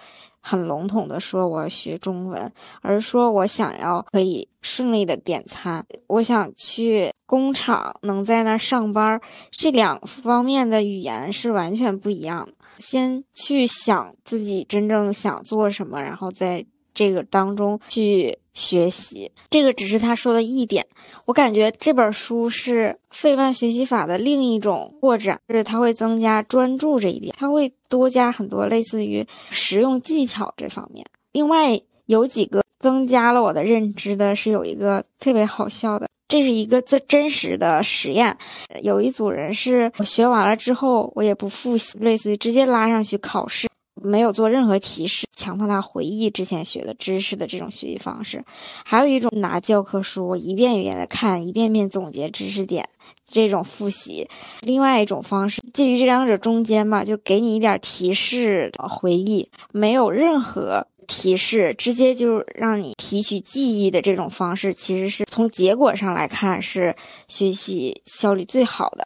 [0.42, 9.20] 很笼统的说我要学中文，而说我想要可以顺利的点餐，我想去工厂能在那儿上班，
[9.52, 12.54] 这两方面的语言是完全不一样的。
[12.80, 16.66] 先去想自己真正想做什么，然后在。
[16.92, 20.86] 这个当中去学习，这个只是他说的一点。
[21.26, 31.06] 我感觉这本书是费曼学习法的另一种扩展，就是它会增加专注这一点，它会多加很多类似于实用技巧这方面。
[31.32, 38.36] 另外有几个增加了我的认知的是有一个特别好笑的，这是一个真真实的实验。
[38.82, 43.70] 有一组人是我学完了之后我也不复习，类似于直接拉上去考试。
[44.04, 48.44] 没有做任何提示，强迫他回忆之前学的知识的这种学习方式，
[48.86, 52.88] 还有一种拿教科书一遍一遍的看，一遍遍总结知识点
[53.26, 54.28] 这种复习。
[54.62, 66.96] 另外一种方式介于这两者中间嘛，就给你一点提示回忆，没有任何提示，直接就让你提取记忆的这种方式，其实是从结果上来看是
[67.28, 69.06] 学习效率最好的。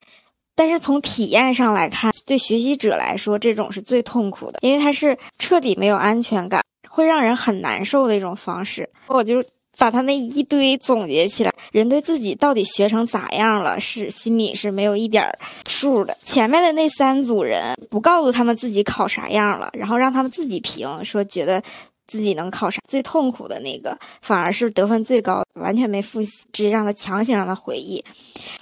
[0.56, 8.89] 但是从体验上来看，对学习者来说，这种是最痛苦的，因为它是彻底没有安全感，会让人很难受的一种方式。
[9.07, 9.43] 我就
[9.77, 15.27] 把他那一堆总结起来，人对自己到底学成咋样了，是心里是没有一点
[15.67, 16.15] 数的。
[16.23, 21.62] 前面的那三组人不告诉他们自己考啥样了，然后让他们自己评，说觉得。
[22.07, 28.03] 自己能考上最痛苦的那个，反而是得分最高，完全没复习，直接让他强行让他回忆，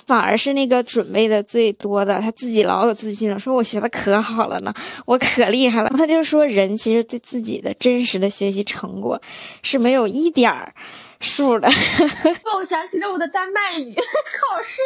[0.05, 4.73] 反而是那个准备的最多的，他自己老有自信了，说我学的可好了呢，
[5.05, 5.89] 我可厉害了。
[5.97, 9.21] 他就说，人其实对自己的真实的学习成果
[9.63, 10.73] 是没有一点儿
[11.19, 11.67] 数的。
[12.57, 14.81] 我想起了我的丹麦语 考试，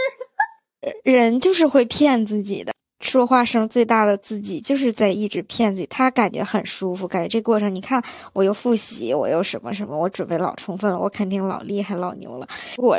[1.03, 2.73] 人就是会骗自己的。
[2.99, 8.03] 说话声最大的自己就是在一直骗自己，他感觉很舒服，感觉这过程，你看
[8.33, 12.47] 我又复习，我又什么什么，我准备老充分了，我肯定老厉害老牛了。
[12.77, 12.97] 如果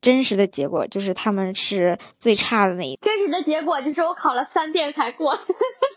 [0.00, 2.96] 真实的结果就是他们是最差的那一。
[3.02, 5.38] 真实的结果就是我考了三遍才过。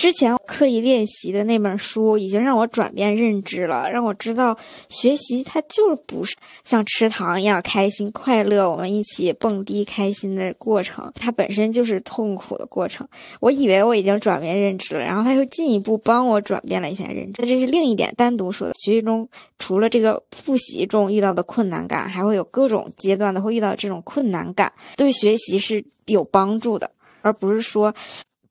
[0.00, 4.56] 之前刻意练习的那本书已经让我转变认知了，让我知道
[4.88, 6.34] 学习它就是不是
[6.64, 13.06] 像吃糖一样开心快乐，我们一起蹦迪开心的过程，它本身就是痛苦的过程。
[13.40, 17.42] 我以为我已经转变认知了，然后他又进一步帮我转变了一下认知。
[17.42, 18.72] 这是另一点单独说的。
[18.78, 27.94] 学习中除了这个复习中遇到的困难感，还会有各种阶段的会遇到这种困难感，对学习是有帮助的，而不是说。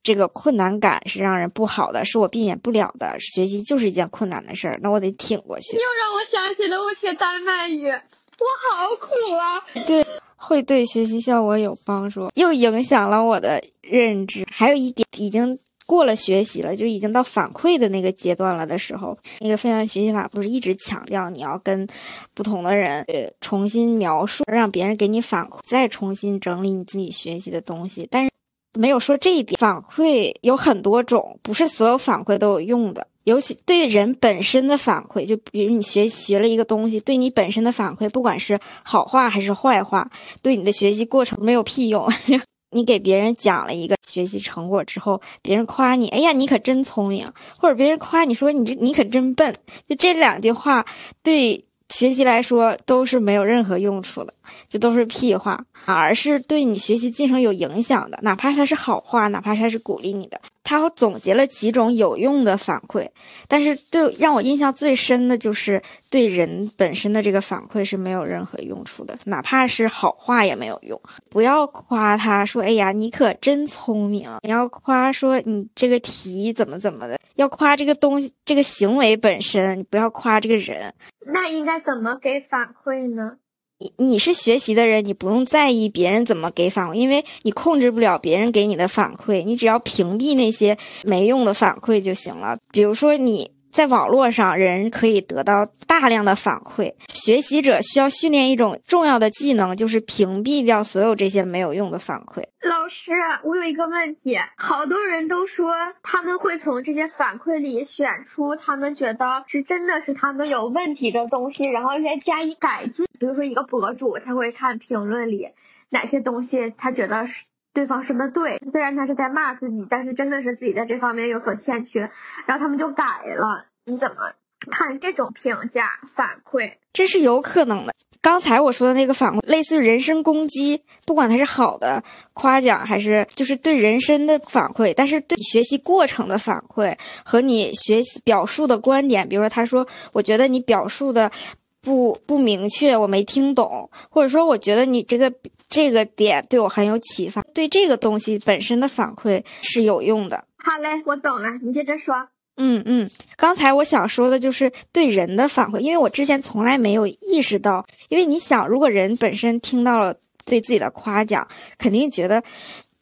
[0.09, 3.15] 这个困难感是让人不好的，是我避免不了的。
[3.19, 5.75] 学习就是一件困难的事儿，那我得挺过去。
[5.75, 9.61] 又让我想起了我学丹麦语，我好苦啊！
[9.85, 10.03] 对，
[10.35, 14.43] 会对学习效果有帮助，又影响了我的认知。
[14.49, 21.87] 还有一点，已经过了学习了，就已经到反馈的那个阶段了的时候，那个分享学习法不是一直强调你要跟
[22.33, 28.31] 不同的人呃重新描述，让别人给你反馈，再重新整理你自己学习的东西，但是。
[28.73, 33.07] 没有说这一点，反馈有很多种，不是所有反馈都有用的。
[33.25, 40.09] 尤其对人本身的反馈，就比如你学学了一个东西，对你本身的反馈，不管是好话还是坏话，
[40.41, 42.07] 对你的学习过程没有屁用。
[42.71, 49.55] 你给别人讲了一个学习成果之后，别人夸你，哎呀，你可真聪明，或者别人夸你说你这你可真笨，
[49.87, 50.85] 就这两句话
[51.21, 51.65] 对。
[51.89, 54.33] 学习来说都是没有任何用处的，
[54.69, 58.17] 就都是屁话，而是对你学习进程有影响的。
[58.21, 63.07] 哪怕它是好话，哪怕它是鼓励你的，他总结了几种有用的反馈。
[63.47, 71.01] 但是对让我印象最深的就是对人本身的这个反馈是没有任何用处的，哪怕是好话也没有用。
[71.29, 80.93] 不要夸他说：“哎呀，你可真聪明。”你要夸说：“你这个题怎么怎么的。”要夸这个东西，这个行为本身，你不要夸这个人。
[81.25, 83.37] 那应该怎么给反馈呢？
[83.79, 92.57] 你你是学习的人，你不用在意别人怎么给反馈，因为你控制不了别人给你的反馈，你只要屏蔽那些没用的反馈就行了。
[92.71, 93.51] 比如说你。
[93.71, 96.93] 在网络上，人可以得到大量的反馈。
[97.07, 102.43] 学习者需要训练一种重要的技能，就是屏蔽掉所有这些没有用的反馈。
[102.61, 103.11] 老师，
[103.43, 113.05] 我有一个问题，好多人都说他们会从这些反馈里选出他们觉得是真的是他们有问题的东西，然后再加以改进。
[113.19, 115.49] 比如说一个博主，他会看评论里
[115.89, 117.45] 哪些东西他觉得是。
[117.73, 122.09] 对方说的对，虽然他是在骂自己，但是真的是自己在这方面有所欠缺，
[122.45, 123.03] 然后他们就改
[123.35, 123.65] 了。
[123.85, 124.33] 你怎么
[124.71, 126.73] 看这种评价反馈？
[126.93, 127.93] 这是有可能的。
[128.21, 132.03] 刚才我说的那个反馈，类似于人身攻击，不管它是好的
[132.33, 141.31] 夸奖，还是就是对人身的反馈，但是对学习过程的反馈和你学习表述的观点，比如说他说，我觉得你表述的
[141.81, 145.33] 不不明确，我没听懂，或者说我觉得你这个。
[145.71, 150.45] 这个点对我很有启发，对这个东西本身的反馈是有用的。
[150.57, 152.29] 好嘞，我懂了，你接着说。
[152.57, 162.43] 嗯嗯，刚才我想说的就是对人的反馈，因为我之前从来没有意识到，因为你想，如果人本身听到了对自己的夸奖，肯定觉得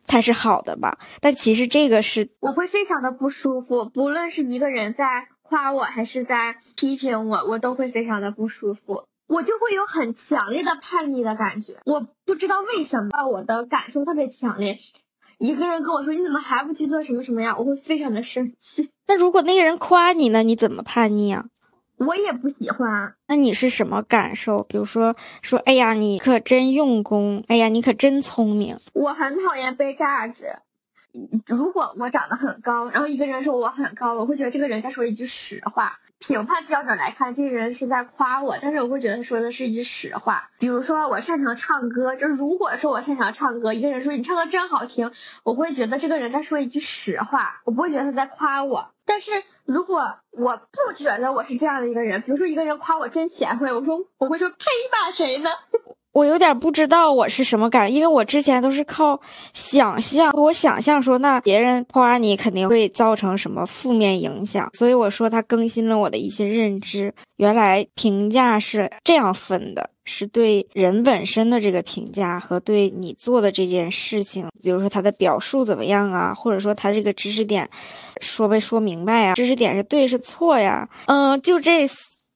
[0.05, 0.99] 它是好的吧？
[1.21, 5.05] 但其实这个是我会非常的不舒服，不论是一个人在
[5.49, 9.05] 夸我还是在批评我，我都会非常的不舒服。
[9.27, 14.77] 我就会有很强烈的叛逆的感觉，我不知道为什么，我的感受特别强烈。
[15.38, 18.89] 一个人跟我说你怎么还不去做什么什么呀，我会非常的生气。
[19.07, 21.45] 那如果那个人夸你呢，你怎么叛逆啊？
[21.97, 23.15] 我也不喜欢。
[23.27, 24.63] 那你是什么感受？
[24.63, 28.77] 比如说说，哎呀，你可真用功，哎呀，你可真聪明。
[28.93, 30.45] 我很讨厌被榨汁。
[31.45, 35.99] 如果我长得很高，然后一个人说我很高，我会觉得这个人在说一句实话。
[36.19, 40.49] 评判标准来看，这个人是在夸我，但是我会觉得他说的是一句实话。
[40.58, 45.12] 比如说我擅长唱歌，就如果说我擅长唱歌，一个人说你唱歌真好听，
[45.43, 48.91] 我会觉得这个人在说一句实话，我不会觉得他在夸我。
[49.06, 49.32] 但是
[49.63, 55.51] 如果我不觉得我是这样的一个人，比如说一个人夸我真贤惠，我说我会说呸吧，谁呢？
[56.17, 59.21] 我有点不知道我是什么感觉，因为我之前都是靠
[59.53, 67.13] 想象，我想象说那别人夸你肯定会造成什么负面影响，所以我说他更新了我的一些认知。
[67.36, 77.69] 原来评价是这样分的，是对人本身的这个评价和对你做的这件事情，比如说他的表述怎么样啊，或者说他这个知识点
[78.21, 81.88] 说没说明白呀，知识点是对是错呀，嗯，就这。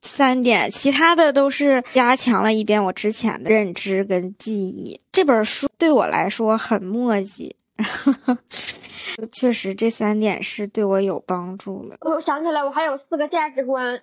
[0.01, 4.99] 三点，其他的都是加强了一遍我之前的认知跟记忆。
[5.11, 7.55] 这本书对我来说很墨迹，
[9.31, 11.97] 确实这三点是对我有帮助的。
[12.01, 14.01] 我想起来，我还有四个价值观。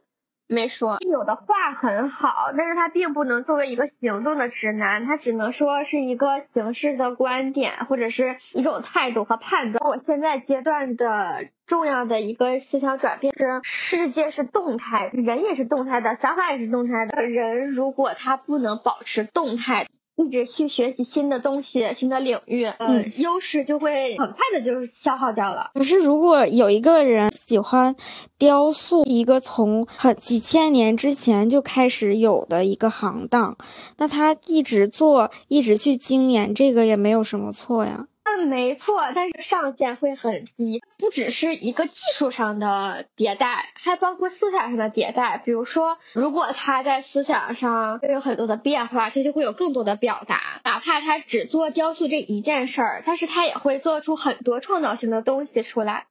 [0.48, 9.86] 没说有的话很好，但是他并不能作为一个行动的指南，他只能说是一个形式的观点或者是一种态度和判断。
[9.86, 17.26] 我现在阶段的重要的一个思想转变是：世界是动态，人也是动态的，想法也是动态的。
[17.26, 19.86] 人如果他不能保持动态。
[20.18, 25.70] 一直去学习新的东西、新的领域，嗯，优势就会很快的就消耗掉了。
[25.74, 27.94] 可是，如果有一个人喜欢
[28.36, 33.56] 雕塑一个从很几千年之前就开始有的一个行当，
[33.98, 38.08] 那他一直做，一直去精研这个也没有什么错呀。
[38.36, 45.40] 嗯，没错，但是上限会很低，不只是一个技术上的迭代，还包括思想上的迭代。
[45.44, 50.60] 比如说，如果他在思想上会有很多的变化，他就会有更多的表达。
[50.64, 56.06] 哪怕他只做雕塑这一件事儿，但是他也会做出很多创造性的东西出来。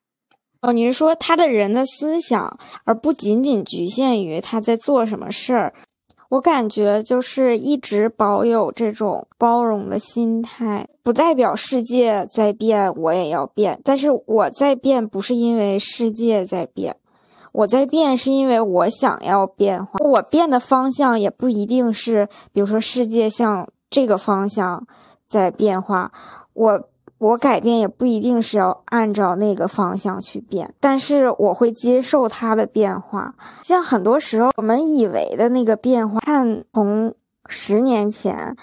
[0.59, 5.73] 哦，你是说他的人的思想，而不仅仅局限于他在做什么事儿？
[6.29, 13.79] 我感觉就是一直保有这种包容的心态，不代表世界在变，我也要变。
[13.83, 16.97] 但是我在变，不是因为世界在变，
[17.53, 19.99] 我在变是因为我想要变化。
[19.99, 24.85] 我变的方向也不一定是，比如说世界向这个方向
[25.27, 26.11] 在变化，
[26.53, 26.89] 我。
[27.19, 33.33] 我改变也不一定是要按照那个方向去变，但是我会接受它的变化。
[33.63, 37.15] 像很多时候我们以为的那个变化，看从
[37.47, 38.55] 十年前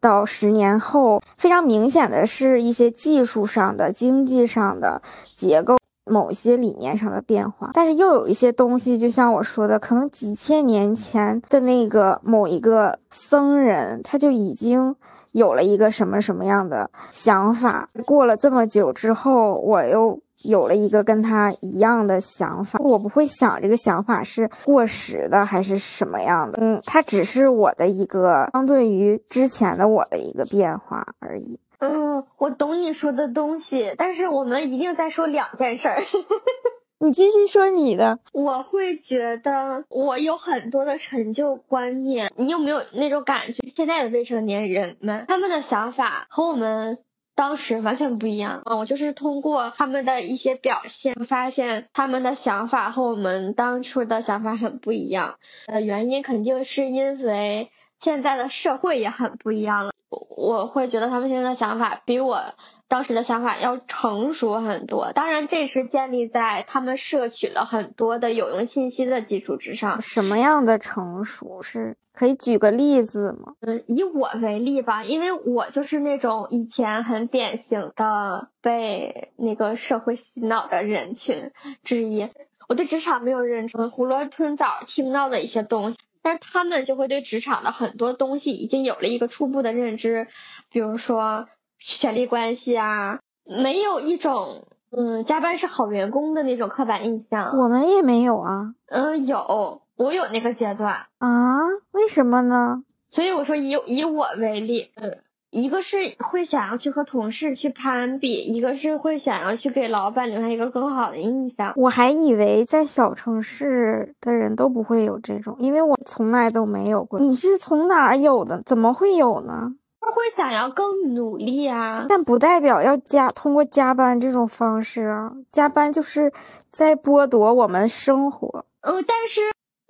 [0.00, 5.02] 到十年后，非常明显的是一些技术上的、经济上的、
[5.36, 7.70] 结构某些理念上的变化。
[7.74, 14.94] 但是又有一些东西，就像我说的，可能几千年前的那个某一个僧人，他就已经。
[15.36, 22.78] 有了一个什么什么样的想法，过了这么久之后，我又有了一个跟他一样的想法。
[22.82, 31.60] 我不会想这个想法是过时的还是什么样的，嗯，它只是我的一个相对于之前的我的一个变化而已。
[31.80, 36.02] 嗯，我懂你说的东西，但是我们一定在说两件事儿。
[36.98, 38.18] 你继续说你的。
[38.32, 43.62] 我会觉得我有很多的陈旧观念，你有没有那种感觉？
[43.68, 46.96] 现在的未成年人们，他们的想法和我们
[47.34, 48.76] 当时完全不一样啊！
[48.76, 55.38] 我就是通过他们的一些表现，发现他们的想法和我们当初的想法很不一样。
[55.66, 57.70] 呃，原因肯定是因为
[58.00, 59.92] 现在的社会也很不一样了。
[60.08, 62.40] 我会觉得他们现在的想法比我。
[62.88, 70.00] 当时的想法要成熟很多，当然这是建立在他们摄取了很多的有用信息的基础之上。
[70.00, 71.62] 什么样的成熟？
[71.62, 73.54] 是可以举个例子吗？
[73.58, 81.50] 嗯，以我为例吧，因为我就是那种以前很典型的被那个社会洗脑的人群
[81.82, 82.30] 之一。
[82.68, 90.26] 我对职场没有认知，囫囵吞枣听到的一些东西，但是他们就会对职场的很多东西已经有了一个初步的认知，
[90.72, 91.46] 比如说。
[91.78, 93.20] 权力关系啊，
[93.62, 97.54] 没有一种嗯加班是好员工的那种刻板印象。
[97.58, 98.74] 我们也没有啊。
[98.86, 101.58] 嗯，有，我有那个阶段啊？
[101.92, 102.82] 为什么呢？
[103.08, 105.18] 所以我说以以我为例，嗯，
[105.56, 111.72] 一个是会想要去和同事去攀比，一个是会想要去给老板留下一个更好的印象。
[111.76, 117.18] 我还以为在小城市的人都不会有这种，因为我从来都没有过。
[117.20, 118.60] 你是从哪儿有的？
[118.66, 119.72] 怎么会有呢？
[120.00, 125.32] 会想要更努力啊，但不代表要加通过加班这种方式啊。
[125.50, 126.34] 加班就是
[126.70, 128.66] 在剥夺我们生活。
[128.82, 129.40] 呃，但是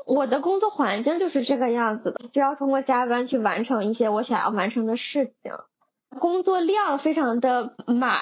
[0.06, 5.52] 我的工作环境就是这个样子的，需要通过加班去完成一些我想要完成的事情，
[6.18, 8.20] 工作量非常的满，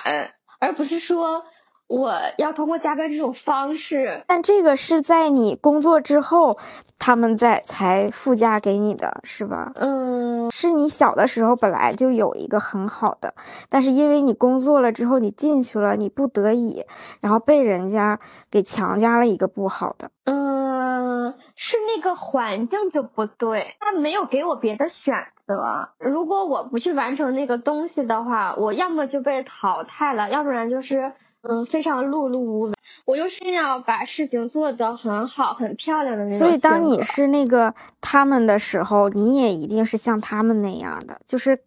[0.58, 1.44] 而不是说。
[1.86, 6.58] 我要通过加班这种方式，但这个是在你工作之后，
[6.98, 9.72] 他们在才附加给你的是吧？
[9.76, 13.34] 嗯，是你小的时候本来就有一个很好的，
[13.68, 16.84] 但是因为你工作了之后，你进去了，你不得已，
[17.20, 18.18] 然后被人家
[18.50, 20.10] 给强加了一个不好的。
[20.24, 25.14] 嗯，是那个环境就不对，他没有给我别的选
[25.46, 25.90] 择。
[25.98, 31.12] 如果我不去完成那个东西的话，我要么就被淘汰了，要不然就是。
[31.46, 32.74] 嗯，非常碌碌无为。
[33.04, 36.38] 我又是要把事情做得很好、很漂亮的那种。
[36.38, 41.60] 所以，当你是那个他们的时候，你也一定是像他们那样的，就是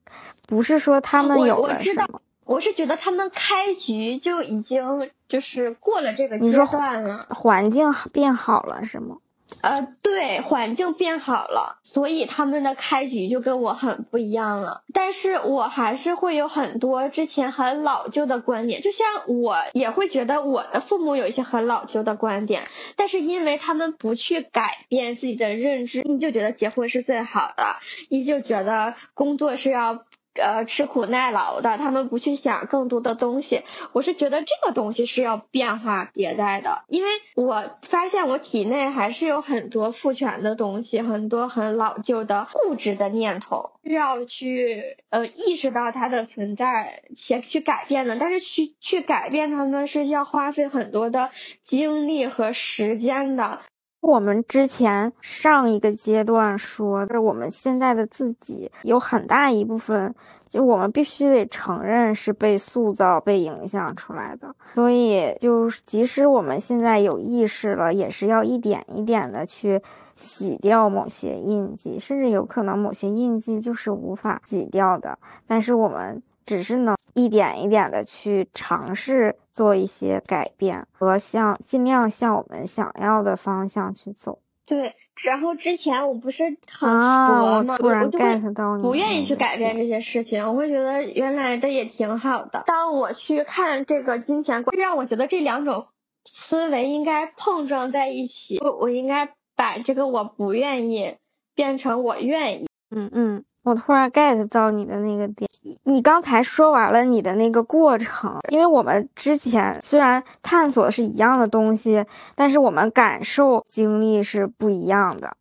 [0.48, 2.06] 不是说他们有我知道。
[2.44, 4.82] 我是觉得他们开局就已经
[5.28, 9.18] 就是过了这个阶段了，环境变好了是吗？
[9.62, 14.84] 呃，对，环境变好了，所以他们的开局就跟我很不一样了。
[14.94, 22.64] 但是我还是会有很多之前很老旧的观点，就像我也会觉得我的父母有一些很老旧的观点，
[22.96, 27.78] 但是因为他们不去改变自己的认知，依旧觉得结婚是最好的，
[28.10, 30.04] 依旧觉得工作是要。
[30.38, 33.64] 呃，吃苦耐劳的，他们不去想更多的东西。
[33.94, 48.18] 我是觉得这个东西是要变化迭代的，因为我发现我体内还是有很多父权的东西，很多很老旧的固执的念头，是要去呃意识到它的存在且去改变的。
[48.20, 51.32] 但是去去改变他们是需要花费很多的
[51.64, 53.62] 精力和时间的。
[54.08, 60.16] 我们之前上一个阶段说，是我们现在的自己有很大一部分，
[60.48, 64.56] 就我们必须得承认是被塑造、被影响出来的。
[64.76, 69.82] 所以，就即使我们现在有意识了，也是要一点一点的去
[70.16, 75.20] 洗掉某些印记，甚至有可能某些印记就是无法洗掉的。
[75.46, 76.24] 但是我们。
[76.48, 84.38] 只是能一点一点的去尝试做一些改变，和向尽量向我们想要的方向去走。
[84.68, 84.94] 对，
[85.24, 87.74] 然后之前我不是很佛吗？
[87.74, 92.64] 我突然 get 到你，不愿意去改变这些事情，我会觉得原来的也挺好的。
[92.68, 95.88] 当我去看这个金钱观，让我觉得这两种
[96.24, 98.60] 思维应该碰撞在一起。
[98.60, 101.16] 我我应该把这个我不愿意
[101.56, 102.70] 变成我愿意。
[102.92, 103.44] 嗯嗯。
[103.68, 105.50] 我突然 get 到你的那个点，
[105.84, 115.36] 你刚才说完了你的那个过程，因为我们之前虽然探索是一样的东西，但是我们感受经历是不一样的。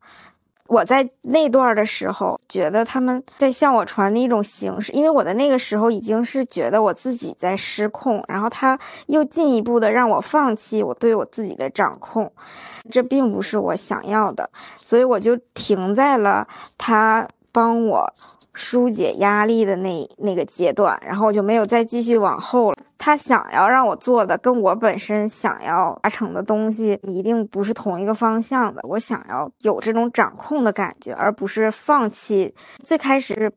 [0.66, 12.33] 我在那段的时候，觉得他们在向我传递一种形式，因为我的那个时候已经是觉得我自己在失控，然后他又进一步的让我放弃我对我自己的掌控，
[12.91, 17.24] 这并不是我想要的，所以我就停在了他。
[17.57, 18.12] 帮我
[18.52, 22.76] 疏解压力的那那个阶段，然后我就没有再继续往后了。
[22.98, 28.82] 他想要让我做的，跟我本身想要达成的东西一定不是同一个方向的。
[28.82, 32.54] 我想要有这种掌控的感觉，而不是放弃。
[32.84, 33.50] 最开始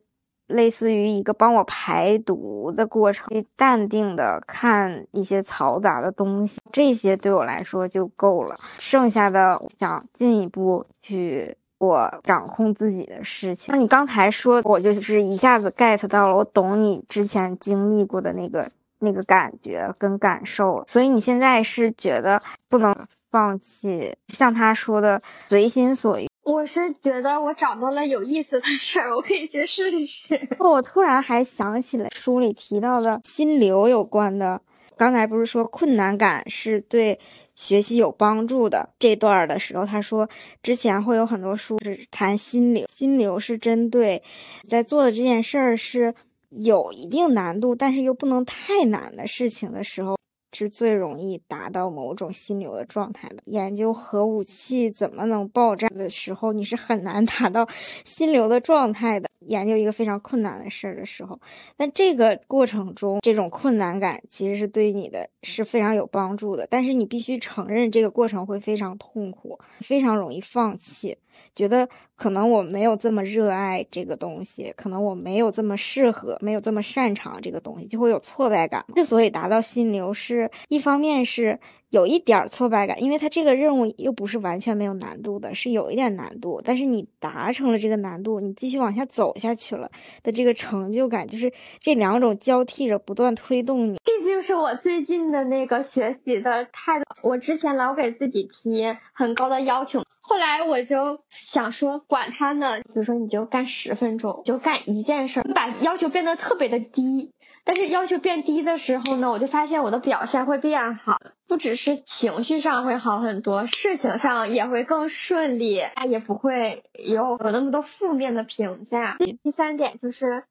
[0.46, 8.54] 类似于一个帮我排毒的过程，淡定的看一些嘈杂的东西，这些对我来说就够了。
[8.78, 13.72] 剩下的想进一步去我掌控自己的事情。
[13.72, 20.84] 那你刚才说，我就是一下子 get 到了，我懂你之前经历过的那个那个感觉跟感受了。
[20.86, 22.94] 所以你现在是觉得不能
[23.30, 26.28] 放弃，像他说的随心所欲。
[26.42, 30.48] 我是觉得我找到了有意思的事儿，我可以去试一试。
[30.58, 34.60] 我突然还想起来书里提到的心流有关的，
[34.98, 37.18] 刚才不是说困难感是对
[37.60, 40.26] 学习有帮助的这段的时候，他说
[40.62, 44.22] 之前会有很多书是谈心流，心流是针对
[44.66, 46.14] 在做的这件事儿是
[46.48, 50.19] 有一定难度，但是又不能太难的事情的时候。
[50.52, 53.36] 是最容易达到某种心流的状态的。
[53.46, 57.68] 研究核武器怎么能爆炸的时候，你是很难达到
[58.04, 59.28] 心流的状态的。
[59.46, 61.40] 研究一个非常困难的事儿的时候，
[61.74, 66.66] 但这个过程中，这种困难感其实是对你的是非常有帮助的。
[66.68, 71.16] 但是你必须承认，这个过程会非常痛苦，非常容易放弃。
[71.54, 78.84] 觉得可能我没有这么热爱这个东西，可能我没有这么适合，没有这么擅长这个东西，就会有挫败感。
[78.94, 81.58] 之所以达到心流，是一方面是
[81.90, 89.90] 有一点挫败感，因为它这个任务又不是完全没有难度的，是有一点难度，但是你达成了这个难度，你继续往下走下去了
[90.22, 93.98] 的这个成就感，就是这两种交替着不断推动你。
[94.04, 97.04] 这就是我最近的那个学习的态度。
[97.22, 100.02] 我之前老给自己提很高的要求。
[100.30, 107.32] 后来我就想说，管他呢，比如说你就干十分钟，就干一件事，把要求变得特别的低。
[107.64, 111.18] 但是要求变低的时候呢，我就发现我的表现会变好，
[111.48, 119.16] 不只是情绪上会好很多，事情上也会更顺利，也不会有有那么多负面的评价。
[119.42, 120.44] 第三点就是，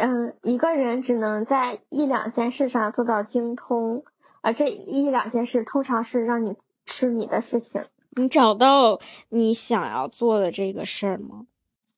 [0.00, 4.04] 嗯，一个人只能在一两件事上做到精通，
[4.42, 6.54] 而这一两件事通常是让你
[6.86, 7.82] 吃你的事情。
[8.16, 11.46] 你找到你想要做的这个事儿吗？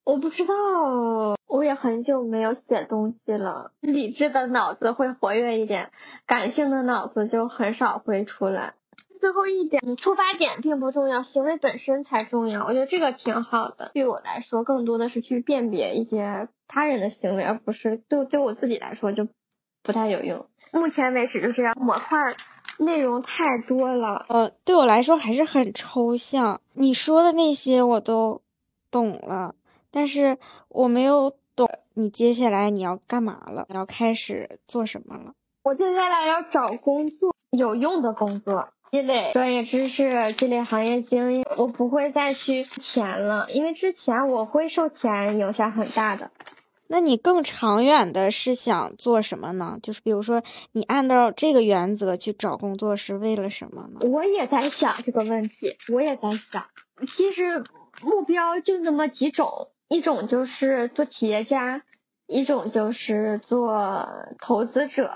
[0.05, 3.73] 我不知道，我也很久没有写东西了。
[3.81, 5.91] 理智的脑子会活跃一点，
[6.27, 8.75] 感性的脑子就很少会出来。
[9.21, 12.65] 最后一点，出发点并不重要，行为本身才重要。
[12.65, 13.91] 我觉得这个挺好的。
[13.95, 19.27] 对我来说，更多的是去辨别一些他人的行为，而不是对对我自己来说就
[19.83, 20.47] 不太有用。
[20.73, 22.33] 目前为止就这样，模块。
[22.79, 26.61] 内容太多了，呃，对我来说还是很抽象。
[26.75, 28.43] 你说的那些我都
[28.91, 29.55] 懂了，
[29.91, 35.33] 但是我没有懂你接下来你要干嘛了，要开始做什么了。
[35.63, 41.47] 我接下来要找工作，有用的工作，积累专业知识，积累行业经验。
[41.57, 46.31] 我不会再去钱了，因为之前我会受钱影响很大的。
[46.89, 49.79] 那你更长远的是想做什么呢？
[49.83, 54.01] 就是比如说，你按照这个原则去找工作是为了什么呢？
[54.09, 56.67] 我也在想这个问题，我也在想。
[57.07, 57.65] 其实
[58.03, 61.83] 目标就那么几种，一种就是做企业家，
[62.27, 64.07] 一种就是做
[64.41, 65.11] 投资者。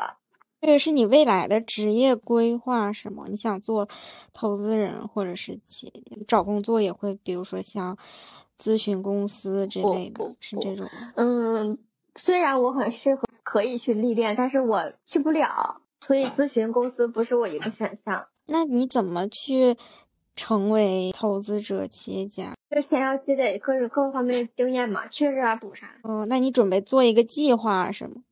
[0.61, 3.25] 这个是你未来的职业规划是吗？
[3.29, 3.89] 你想做
[4.33, 6.19] 投资人或者是企业？
[6.27, 7.97] 找工作也会，比如说像。
[8.61, 10.87] 咨询公司之类的，是这种。
[11.17, 11.79] 嗯，
[12.15, 18.29] 虽然我很适合，可以去历练，但是我去不了，所以咨询公司不是我一个选项。
[18.47, 19.77] 那你怎么去
[20.37, 22.55] 成为投资者、企业家？
[22.71, 25.99] 之前要积累各种各方面的经验嘛，缺啥补啥。
[26.03, 28.23] 嗯，那你准备做一个计划是吗？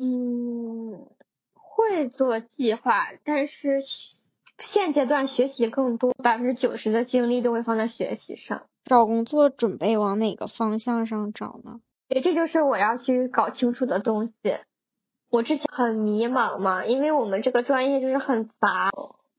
[0.00, 1.06] 嗯，
[1.52, 3.80] 会做计划，但是
[4.58, 8.62] 现阶段学习更多，百分之九十的精力都会放在学习上。
[8.84, 11.80] 找工作准备往哪个方向上找呢？
[12.08, 14.32] 对，这就是我要去搞清楚的东西。
[15.30, 18.90] 我之前很迷茫嘛，因为我们这个专业就是很杂，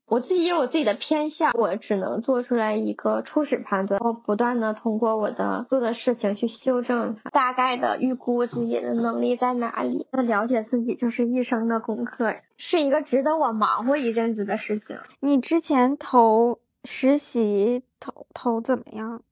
[0.05, 10.07] 我自己也有自己的偏向，我只能做出来一个初始判断，然后不断的通过我的做的事情去修正它，大概的预估自己的能力在哪里。
[10.13, 14.97] 那了解自己就是一生的功课，是一个值得我忙活一阵子的事情。
[15.19, 19.23] 你之前投实习投投怎么样？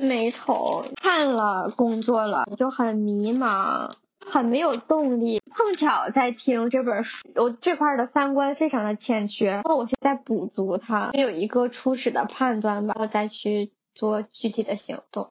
[0.00, 3.92] 没头，看了工作了就很迷茫，
[4.26, 5.40] 很没有动力。
[5.56, 15.28] 碰巧在听这本书，我这块的三观非常的欠缺，那我现在补足它，有一个初始的判断吧，我再去做具体的行动。